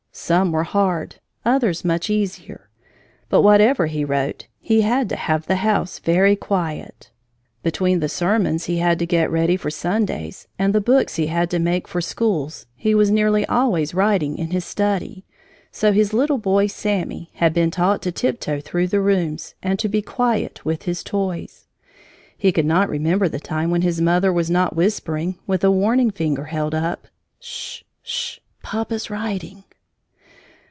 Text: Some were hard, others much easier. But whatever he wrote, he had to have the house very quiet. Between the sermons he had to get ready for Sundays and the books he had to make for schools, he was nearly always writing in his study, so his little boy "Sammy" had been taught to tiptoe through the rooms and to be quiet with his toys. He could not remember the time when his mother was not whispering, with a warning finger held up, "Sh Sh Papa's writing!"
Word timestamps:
Some 0.13 0.51
were 0.51 0.65
hard, 0.65 1.15
others 1.45 1.85
much 1.85 2.09
easier. 2.09 2.69
But 3.29 3.43
whatever 3.43 3.85
he 3.85 4.03
wrote, 4.03 4.47
he 4.59 4.81
had 4.81 5.07
to 5.07 5.15
have 5.15 5.45
the 5.47 5.55
house 5.55 5.99
very 5.99 6.35
quiet. 6.35 7.09
Between 7.63 8.01
the 8.01 8.09
sermons 8.09 8.65
he 8.65 8.79
had 8.79 8.99
to 8.99 9.05
get 9.05 9.31
ready 9.31 9.55
for 9.55 9.69
Sundays 9.71 10.49
and 10.59 10.75
the 10.75 10.81
books 10.81 11.15
he 11.15 11.27
had 11.27 11.49
to 11.51 11.59
make 11.59 11.87
for 11.87 12.01
schools, 12.01 12.65
he 12.75 12.93
was 12.93 13.09
nearly 13.09 13.45
always 13.45 13.93
writing 13.93 14.37
in 14.37 14.49
his 14.51 14.65
study, 14.65 15.23
so 15.71 15.93
his 15.93 16.11
little 16.13 16.37
boy 16.37 16.67
"Sammy" 16.67 17.29
had 17.35 17.53
been 17.53 17.71
taught 17.71 18.01
to 18.01 18.11
tiptoe 18.11 18.59
through 18.59 18.87
the 18.89 18.99
rooms 18.99 19.55
and 19.63 19.79
to 19.79 19.87
be 19.87 20.01
quiet 20.01 20.65
with 20.65 20.83
his 20.83 21.03
toys. 21.05 21.67
He 22.37 22.51
could 22.51 22.65
not 22.65 22.89
remember 22.89 23.29
the 23.29 23.39
time 23.39 23.71
when 23.71 23.81
his 23.81 24.01
mother 24.01 24.33
was 24.33 24.51
not 24.51 24.75
whispering, 24.75 25.39
with 25.47 25.63
a 25.63 25.71
warning 25.71 26.11
finger 26.11 26.45
held 26.45 26.75
up, 26.75 27.07
"Sh 27.39 27.83
Sh 28.03 28.39
Papa's 28.61 29.09
writing!" 29.09 29.63